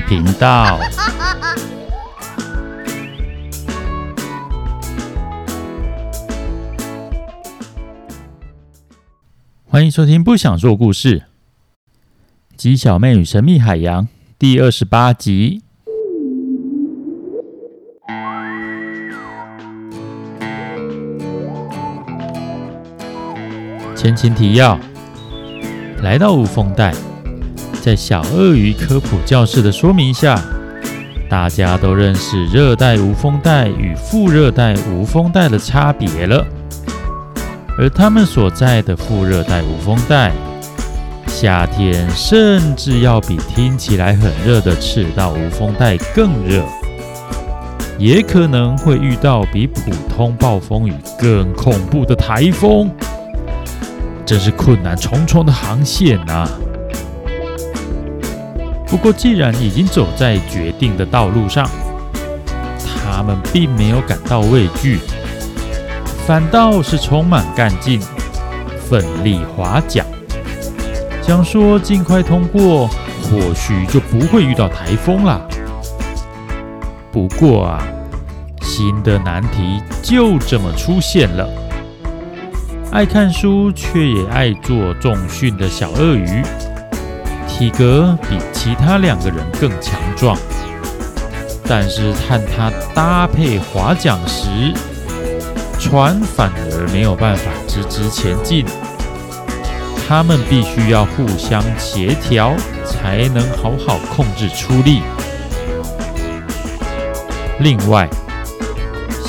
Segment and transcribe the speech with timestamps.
[0.00, 0.78] 频道。
[9.68, 11.20] 欢迎收听《不想说故事》，
[12.56, 15.62] 鸡小妹与神秘海洋第二十八集。
[23.96, 24.78] 前情提要：
[26.02, 26.94] 来到无风带，
[27.86, 30.36] 在小鳄鱼科普教室的说明下，
[31.30, 36.44] 大家都认识热带无风带与副热带无风带的差别了。
[37.78, 40.32] 而他们所在的副热带无风带，
[41.28, 46.64] 夏天甚至要比听起来很热的赤道无风带更热，
[48.00, 52.90] 也可能会遇到比普通暴风雨更恐怖的台风，
[54.24, 56.50] 真是困难重重的航线呐！
[58.86, 61.68] 不过，既然已经走在决定的道路上，
[63.04, 65.00] 他们并没有感到畏惧。
[66.26, 68.00] 反倒是充满干劲，
[68.88, 70.04] 奋力划桨，
[71.22, 72.88] 想说尽快通过，
[73.24, 75.40] 或许就不会遇到台风啦。
[77.12, 77.82] 不过啊，
[78.60, 81.48] 新的难题就这么出现了。
[82.92, 86.42] 爱看书却也爱做重训的小鳄鱼，
[87.46, 90.36] 体格比其他两个人更强壮，
[91.68, 94.74] 但是和他搭配划桨时，
[95.78, 98.66] 船反而没有办法直直前进，
[100.08, 105.00] 他们必须要互相协调，才能好好控制出力。
[107.60, 108.08] 另外，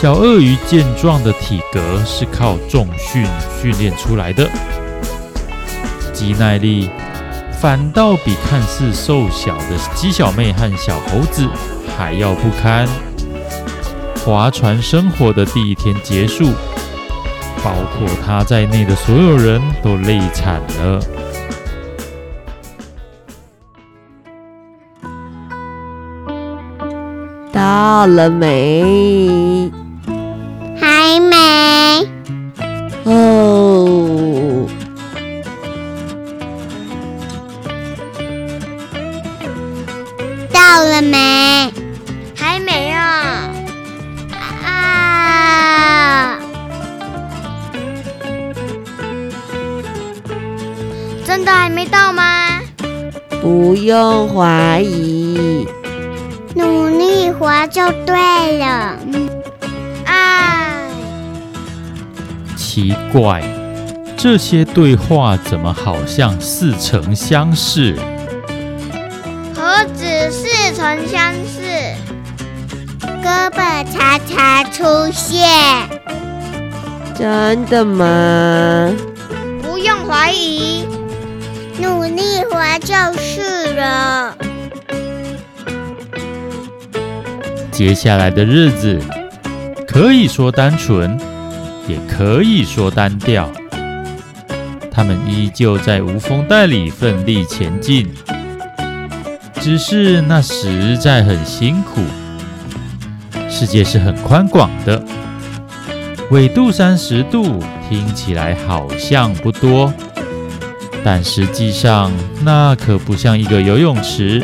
[0.02, 3.23] 小鳄鱼健壮的体格是靠重训
[3.61, 4.49] 训练出来的，
[6.11, 6.89] 肌耐力
[7.59, 11.48] 反倒比看似瘦小的鸡小妹和小猴子
[11.98, 12.87] 还要不堪。
[14.23, 16.52] 划船生活的第一天结束，
[17.64, 20.99] 包括他在内的所有人都累惨了。
[27.52, 29.71] 到了没？
[30.80, 31.77] 还没。
[40.77, 41.73] 到了没？
[42.36, 43.49] 还没啊。
[44.64, 46.38] 啊
[51.26, 52.61] 真的还没到吗？
[53.42, 55.67] 不用怀疑，
[56.54, 58.99] 努力滑就对了。
[60.05, 60.77] 啊，
[62.55, 63.42] 奇怪，
[64.15, 67.98] 这些对话怎么好像似曾相识？
[73.97, 75.49] 常常出现。
[77.15, 78.93] 真的吗？
[79.63, 80.85] 不用怀疑。
[81.81, 84.37] 努力活就是了。
[87.71, 88.99] 接下来的日子
[89.87, 91.19] 可以说单纯，
[91.87, 93.49] 也可以说单调。
[94.91, 98.11] 他们依旧在无风带里奋力前进，
[99.59, 102.02] 只是那实在很辛苦。
[103.60, 105.04] 世界是很宽广的，
[106.30, 107.60] 纬度三十度
[107.90, 109.92] 听起来好像不多。
[111.04, 112.12] 但实际上，
[112.44, 114.44] 那可不像一个游泳池、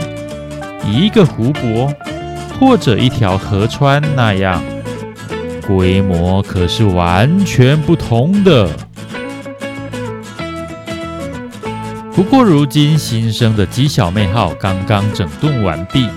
[0.83, 1.93] 一个湖泊
[2.59, 4.59] 或者一条河川那样，
[5.67, 8.67] 规模可是完全不同的。
[12.15, 16.07] 不过，如今新生的鸡小妹号刚刚整顿完毕，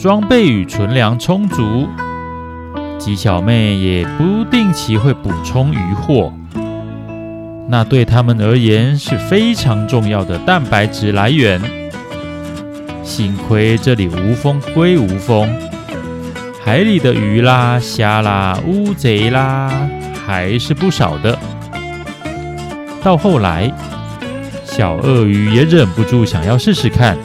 [0.00, 1.86] 装备与存粮充足，
[2.98, 6.32] 鸡小妹也不定期会补充渔获。
[7.68, 11.60] 那对他们而言是非常重要的蛋白质来源。
[13.04, 15.54] 幸亏这里无风归无风，
[16.64, 19.70] 海里的鱼啦、虾啦、乌贼啦
[20.26, 21.38] 还是不少的。
[23.02, 23.70] 到后来，
[24.64, 27.18] 小鳄鱼也忍不住想要试试看。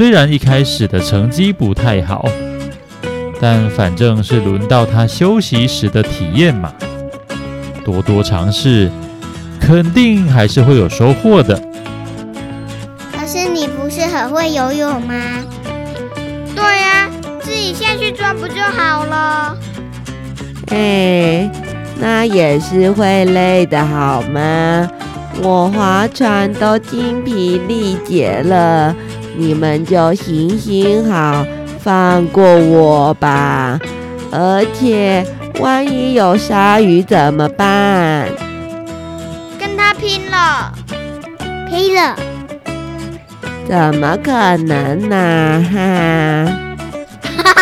[0.00, 2.26] 虽然一开始的成绩不太好，
[3.38, 6.72] 但反正是轮到他休息时的体验嘛。
[7.84, 8.90] 多多尝试，
[9.60, 11.54] 肯定还是会有收获的。
[13.12, 15.14] 可是你不是很会游泳吗？
[16.56, 17.10] 对呀，
[17.42, 19.54] 自己下去抓不就好了？
[20.68, 21.50] 哎，
[22.00, 24.90] 那也是会累的好吗？
[25.42, 28.96] 我划船都精疲力竭了，
[29.40, 31.46] 你们就行行好，
[31.78, 33.80] 放过我吧。
[34.30, 35.26] 而且，
[35.58, 38.28] 万一有鲨鱼怎么办？
[39.58, 40.72] 跟他拼了！
[41.68, 42.14] 拼了！
[43.66, 46.46] 怎么可能呢、啊？
[47.42, 47.52] 哈！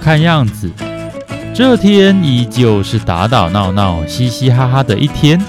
[0.00, 0.70] 看样子，
[1.54, 5.42] 这天依旧是打打闹闹、嘻嘻哈哈的一天。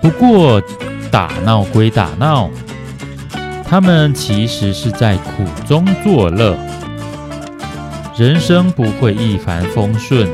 [0.00, 0.60] 不过，
[1.10, 2.48] 打闹归打闹，
[3.64, 6.56] 他们其实是在苦中作乐。
[8.16, 10.28] 人生不会一帆风顺，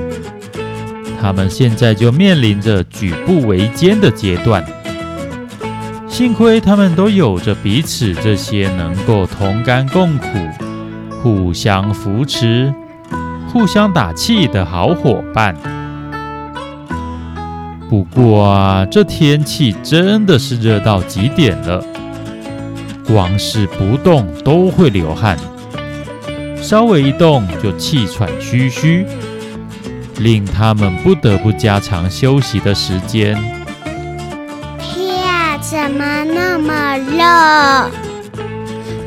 [1.21, 4.65] 他们现在就面临着举步维艰的阶段。
[6.09, 10.27] 幸亏他们都有着彼此这些能够同甘共苦、
[11.23, 12.73] 互相扶持、
[13.53, 15.55] 互相打气的好伙伴。
[17.89, 21.83] 不过啊，这天气真的是热到极点了，
[23.07, 25.39] 光是不动都会流汗，
[26.61, 29.07] 稍微一动就气喘吁吁，
[30.19, 33.35] 令他们不得不加长休息的时间。
[34.81, 37.91] 天啊怎么那么热？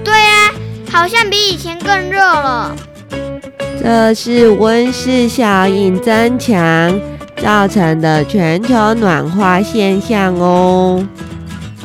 [0.06, 0.54] 对啊，
[0.90, 2.74] 好像比以前更热了。
[3.81, 7.00] 这是温室效应增强
[7.41, 11.06] 造成的全球暖化现象哦。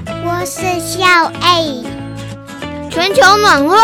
[0.07, 1.07] 我是小
[1.43, 1.85] A，
[2.91, 3.77] 全球暖化。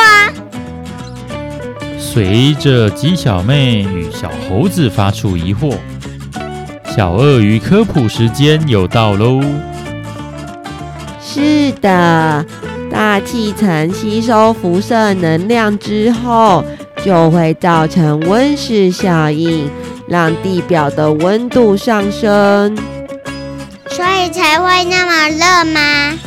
[1.99, 5.77] 随着鸡小妹与小猴子发出疑惑，
[6.95, 9.41] 小鳄鱼科普时间又到喽。
[11.23, 12.45] 是的，
[12.91, 16.65] 大气层吸收辐射能量之后，
[17.05, 19.71] 就会造成温室效应，
[20.11, 22.77] 让地表的温度上升，
[23.89, 26.19] 所以才会那么热吗？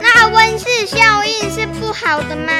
[0.00, 2.52] 那温室效应是不好的吗？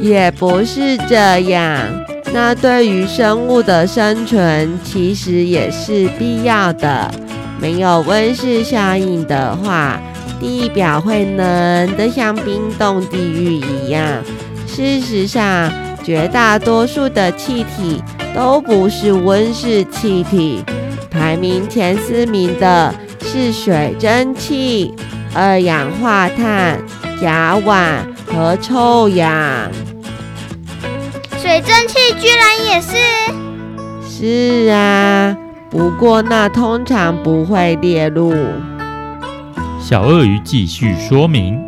[0.00, 1.78] 也不是这样，
[2.32, 7.08] 那对于生物的生存其实也是必要的。
[7.60, 10.00] 没有温室效应的话，
[10.40, 14.04] 地表会冷得像冰冻地狱一样。
[14.66, 15.72] 事实上，
[16.08, 18.02] 绝大多数的气体
[18.34, 20.64] 都不是温室气体，
[21.10, 24.94] 排名前四名的是水蒸气、
[25.34, 26.80] 二氧化碳、
[27.20, 29.70] 甲烷和臭氧。
[31.36, 32.96] 水蒸气居然也是？
[34.08, 35.36] 是啊。
[35.68, 38.32] 不过，那通常不会列入。
[39.78, 41.62] 小鳄鱼继续说明。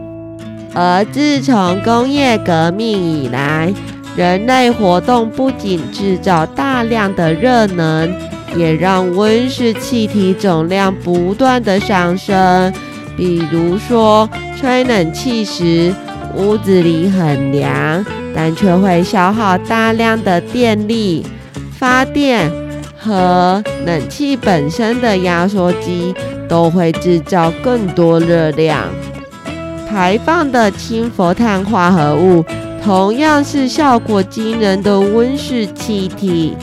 [0.74, 3.74] 而自从工业革命以来，
[4.20, 8.14] 人类活动不仅制造大量的热能，
[8.54, 12.70] 也让温室气体总量不断的上升。
[13.16, 14.28] 比如说，
[14.58, 15.90] 吹冷气时，
[16.36, 21.24] 屋子里很凉，但却会消耗大量的电力
[21.78, 22.52] 发电。
[22.98, 26.14] 和冷气本身的压缩机
[26.46, 28.84] 都会制造更多热量，
[29.88, 32.44] 排放的氢氟碳化合物
[32.82, 36.56] 同样是效果惊人的温室气体，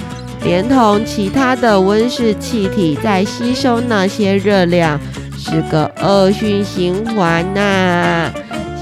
[0.43, 4.99] 连同其他的温室气体在吸收那些热量，
[5.37, 8.31] 是个恶性循环呐。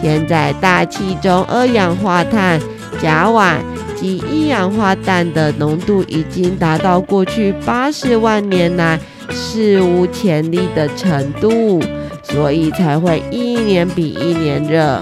[0.01, 2.59] 现在大气中二氧化碳、
[3.01, 3.55] 甲烷。
[3.95, 8.99] 及一氧化氮的浓度已经达到过去八十万年来
[9.31, 11.81] 史无前例的程度，
[12.21, 15.01] 所以才会一年比一年热。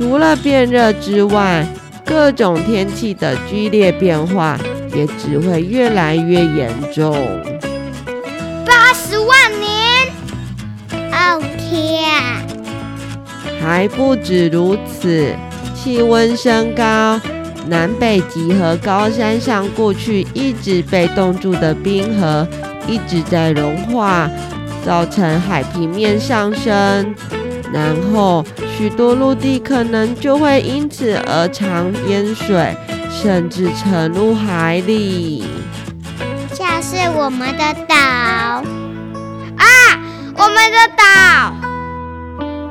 [0.00, 1.62] 除了变热之外，
[2.06, 4.58] 各种天气的剧烈变化
[4.94, 7.14] 也只会越来越严重。
[8.64, 9.28] 八十万
[9.60, 10.08] 年？
[11.12, 12.10] 哦天！
[13.60, 15.34] 还不止如此，
[15.74, 17.20] 气温升高。
[17.66, 22.48] 南北极和高山上过去一直被冻住的冰河
[22.88, 24.30] 一直在融化，
[24.82, 27.14] 造成海平面上升，
[27.72, 28.44] 然后
[28.76, 32.74] 许多陆地可能就会因此而常淹水，
[33.10, 35.44] 甚至沉入海里。
[36.52, 39.64] 像是我们的岛啊，
[40.36, 41.54] 我们的岛，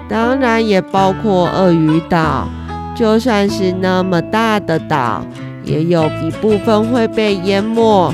[0.09, 2.47] 当然也包括鳄鱼岛。
[2.95, 5.25] 就算是那么大的岛，
[5.63, 8.13] 也有一部分会被淹没。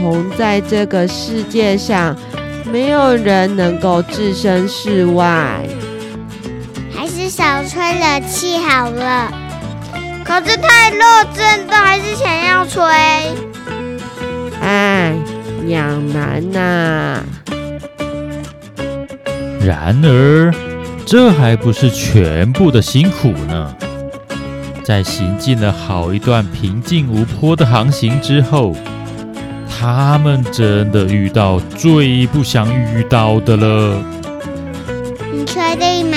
[0.00, 2.16] 同在这个世界上，
[2.72, 5.64] 没有人能够置身事外。
[7.36, 9.30] 少吹冷气好了。
[10.24, 12.82] 可是太热，真的还是想要吹。
[14.62, 15.14] 哎，
[15.66, 17.22] 两难呐。
[19.60, 20.50] 然而。
[21.04, 23.76] 这还不是全部的辛苦呢。
[24.82, 28.74] 在行进了好一段平静无波的航行之后，
[29.78, 34.02] 他们真的遇到最不想遇到的了。
[35.32, 36.16] 你确定吗？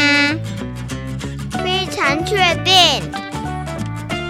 [2.09, 2.73] 非常确定。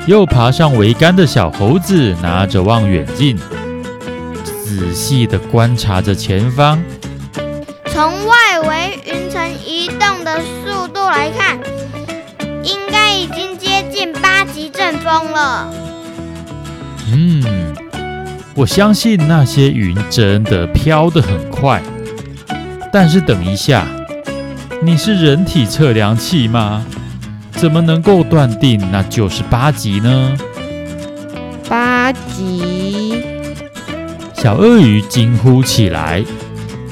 [0.05, 3.37] 又爬上桅杆的小猴子拿着望远镜，
[4.43, 6.81] 仔细的观察着前方。
[7.85, 11.59] 从外围云层移动的速度来看，
[12.63, 15.73] 应该已经接近八级阵风了。
[17.11, 17.43] 嗯，
[18.55, 21.81] 我相信那些云真的飘得很快。
[22.91, 23.85] 但是等一下，
[24.81, 26.83] 你是人体测量器吗？
[27.59, 30.37] 怎么能够断定那就是八级呢？
[31.67, 33.21] 八级！
[34.33, 36.23] 小鳄鱼惊呼起来。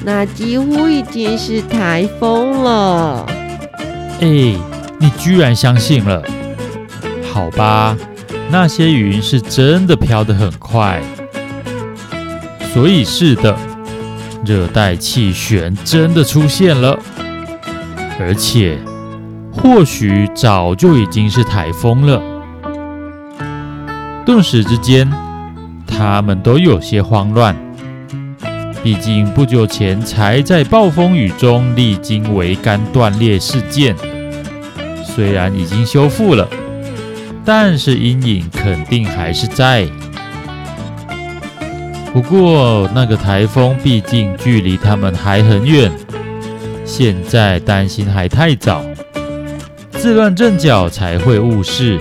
[0.03, 3.25] 那几乎已经是台风了。
[4.19, 4.27] 哎，
[4.99, 6.21] 你居然相信了？
[7.31, 7.97] 好吧，
[8.51, 11.01] 那些云是真的飘得很快。
[12.73, 13.57] 所以是的，
[14.45, 16.99] 热带气旋真的出现了，
[18.19, 18.77] 而且
[19.61, 22.21] 或许早就已经是台风了。
[24.25, 25.11] 顿时之间，
[25.85, 27.55] 他们都有些慌乱。
[28.83, 33.95] 毕竟不久前才在暴风雨中历经桅杆断裂事件，
[35.03, 36.47] 虽然已经修复了，
[37.43, 39.85] 但是阴影肯定还是在。
[42.13, 45.91] 不过那个台风毕竟距离他们还很远，
[46.85, 48.81] 现在担心还太早，
[49.97, 51.99] 自乱阵脚才会误事。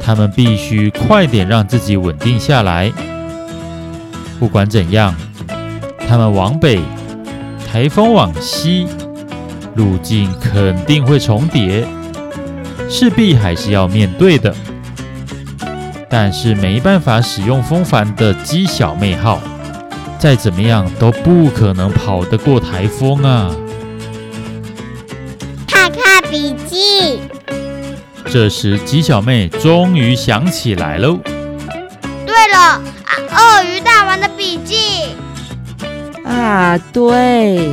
[0.00, 2.92] 他们必须快点让自己稳定下来。
[4.40, 5.14] 不管怎样。
[6.08, 6.78] 他们往北，
[7.66, 8.86] 台风往西，
[9.76, 11.86] 路径肯定会重叠，
[12.86, 14.54] 势必还是要面对的。
[16.10, 19.40] 但是没办法使用风帆的鸡小妹号，
[20.18, 23.50] 再怎么样都不可能跑得过台风啊！
[26.32, 27.20] 笔记。
[28.24, 31.18] 这时，鸡小妹终于想起来喽。
[32.24, 32.80] 对了，啊，
[33.36, 35.14] 鳄鱼大王的笔记。
[36.24, 37.70] 啊，对！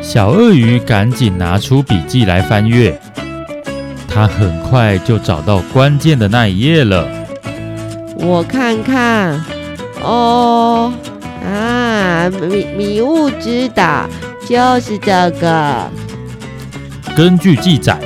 [0.00, 2.96] 小鳄鱼赶紧拿出笔记来翻阅，
[4.06, 7.08] 他很快就找到关键的那一页了。
[8.16, 9.44] 我看看，
[10.00, 10.92] 哦，
[11.44, 14.08] 啊，迷迷雾之岛
[14.48, 15.90] 就是这个。
[17.16, 17.96] 根据记载，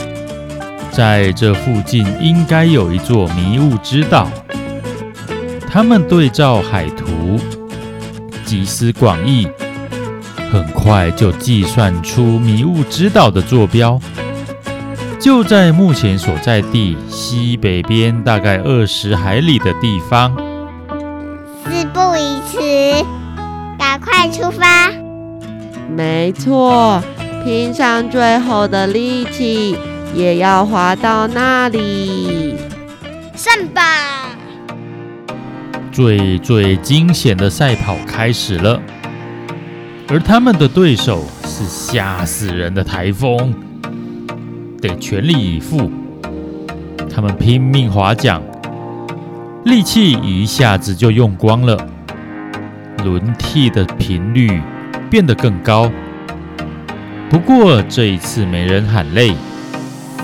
[0.91, 4.29] 在这附近应该有一座迷雾之岛。
[5.67, 7.41] 他们对照海图。
[8.45, 9.49] 集思广益，
[10.53, 13.99] 很快就计算出迷雾之岛的坐标，
[15.19, 20.35] 就在目前所在地西北边大概二十海里的地方。
[21.65, 23.05] 事不宜迟，
[23.79, 24.91] 赶快出发！
[25.95, 27.03] 没错，
[27.49, 29.75] 拼上最后的力气，
[30.15, 32.55] 也要滑到那里。
[33.35, 33.81] 上吧！
[35.91, 38.79] 最最惊险的赛跑开始了，
[40.09, 43.55] 而他们的对手是吓死人的台风，
[44.83, 45.91] 得全力以赴。
[47.11, 48.43] 他们拼命划桨，
[49.65, 51.79] 力气一下子就用光了，
[53.03, 54.61] 轮替的频率
[55.09, 55.91] 变得更高。
[57.31, 59.35] 不过这一次没人喊累，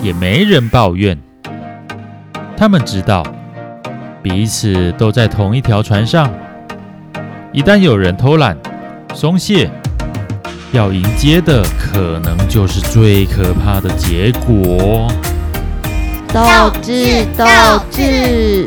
[0.03, 1.19] 也没人抱怨，
[2.57, 3.23] 他们知道。
[4.23, 6.33] 彼此都在同一条船上，
[7.53, 8.57] 一旦有人偷懒、
[9.13, 9.71] 松懈，
[10.73, 15.13] 要迎接的可能就是最可怕的结果。
[16.33, 16.41] 斗
[16.81, 17.45] 智斗
[17.91, 18.67] 智，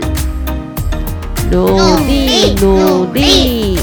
[1.51, 1.75] 努
[2.06, 3.79] 力努力！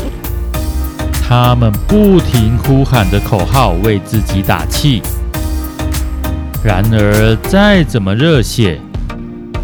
[1.26, 5.00] 他们不停呼喊着口号，为自己打气。
[6.62, 8.78] 然而，再怎么热血，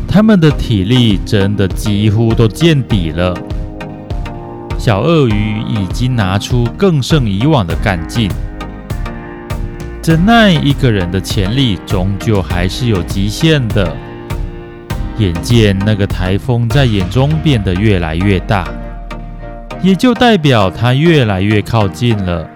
[0.09, 3.37] 他们的体力真的几乎都见底了。
[4.79, 8.31] 小鳄鱼已经拿出更胜以往的干劲，
[10.00, 13.95] 怎奈一个人的潜力终究还是有极限的。
[15.19, 18.67] 眼见那个台风在眼中变得越来越大，
[19.83, 22.47] 也就代表它越来越靠近了，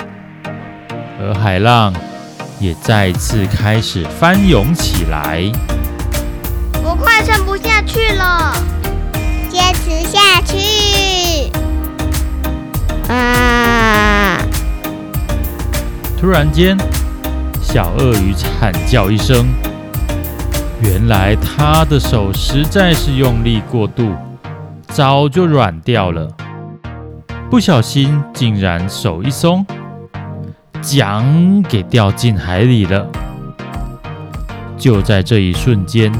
[1.18, 1.90] 而海浪
[2.60, 5.50] 也再次开始翻涌起来。
[6.82, 8.54] 我快撑不下去了，
[9.48, 11.50] 坚持下去！
[13.10, 14.38] 啊！
[16.20, 16.76] 突然间，
[17.62, 19.46] 小鳄鱼惨叫一声，
[20.82, 24.14] 原来他的手实在是用力过度，
[24.88, 26.28] 早就软掉了，
[27.54, 29.64] 不小心竟然手一松，
[30.82, 33.06] 桨给掉进海里了。
[34.76, 36.12] 就在这一瞬间，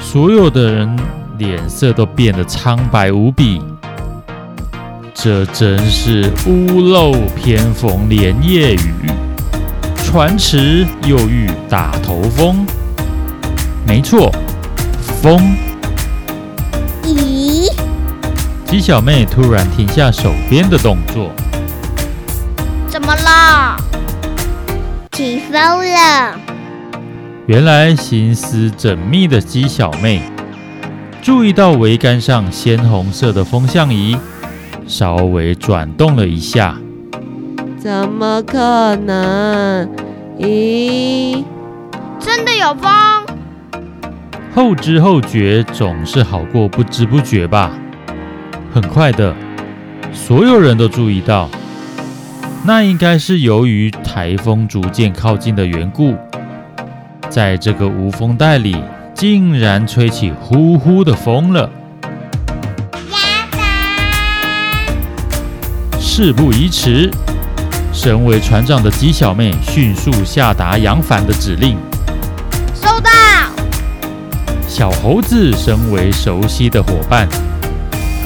[0.00, 0.98] 所有的人
[1.38, 3.62] 脸色都变得苍白无比。
[5.14, 9.06] 这真是屋漏偏逢连夜雨，
[9.94, 12.66] 船迟又遇大头风。
[13.86, 14.28] 没错，
[15.22, 15.67] 风。
[18.68, 21.30] 鸡小妹突然停下手边的动作。
[22.86, 23.74] 怎么了？
[25.12, 25.54] 起风
[25.90, 26.38] 了。
[27.46, 30.20] 原来心思缜密的鸡小妹
[31.22, 34.14] 注意到桅杆上鲜红色的风向仪
[34.86, 36.76] 稍微转动了一下。
[37.78, 39.88] 怎么可能？
[40.38, 41.42] 咦，
[42.20, 42.92] 真的有风？
[44.54, 47.72] 后知后觉总是好过不知不觉吧。
[48.72, 49.34] 很快的，
[50.12, 51.48] 所有人都注意到，
[52.64, 56.14] 那应该是由于台风逐渐靠近的缘故。
[57.28, 58.76] 在这个无风带里，
[59.14, 61.70] 竟然吹起呼呼的风了。
[65.98, 67.10] 事不宜迟，
[67.92, 71.76] 身为船长的鸡小妹迅速下达扬帆的指令。
[72.74, 73.10] 收到。
[74.66, 77.28] 小猴子身为熟悉的伙伴，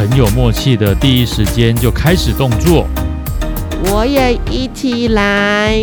[0.02, 2.88] 很有默契的，第一时间就开始动作。
[3.84, 5.80] 我也一起来。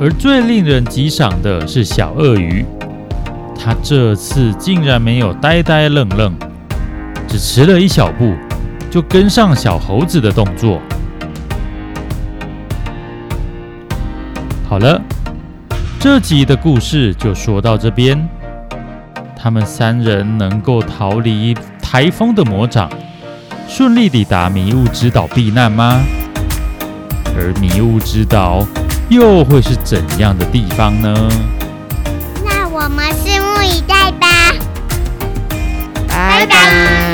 [0.00, 2.66] 而最令人激赏的是小鳄鱼，
[3.56, 6.34] 它这次竟然没有呆呆愣愣，
[7.28, 8.34] 只迟了一小步，
[8.90, 10.82] 就跟上小猴子的动作。
[14.68, 15.00] 好了，
[16.00, 18.28] 这集的故事就说到这边。
[19.46, 22.90] 他们三人能够逃离台风的魔掌，
[23.68, 26.02] 顺利抵达迷雾之岛避难吗？
[27.36, 28.66] 而迷雾之岛，
[29.08, 31.14] 又会是怎样的地方呢？
[32.44, 34.52] 那我们拭目以待吧。
[36.08, 37.05] 拜拜。